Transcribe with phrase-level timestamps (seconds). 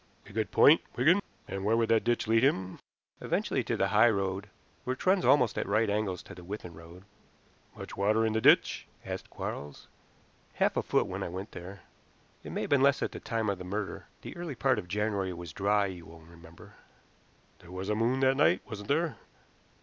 [0.25, 1.19] "A good point, Wigan.
[1.47, 2.79] And where would that ditch lead him?"
[3.19, 4.49] "Eventually to the high road,
[4.83, 7.03] which runs almost at right angles to the Withan road."
[7.75, 9.87] "Much water in the ditch?" asked Quarles.
[10.53, 11.81] "Half a foot when I went there.
[12.43, 14.07] It may have been less at the time of the murder.
[14.23, 16.73] The early part of January was dry, you will remember."
[17.59, 19.17] "There was a moon that night, wasn't there?"